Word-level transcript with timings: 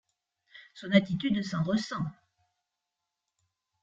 Son 0.73 0.91
attitude 0.93 1.43
s'en 1.43 1.61
ressent. 1.61 2.03